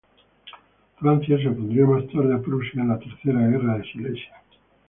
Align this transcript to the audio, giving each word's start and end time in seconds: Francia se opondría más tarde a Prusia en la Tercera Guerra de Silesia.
Francia 0.97 1.37
se 1.37 1.47
opondría 1.47 1.85
más 1.85 2.07
tarde 2.07 2.33
a 2.33 2.41
Prusia 2.41 2.81
en 2.81 2.87
la 2.87 2.97
Tercera 2.97 3.39
Guerra 3.47 3.77
de 3.77 3.83
Silesia. 3.83 4.35